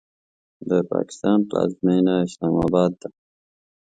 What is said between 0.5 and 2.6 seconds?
د پاکستان پلازمینه اسلام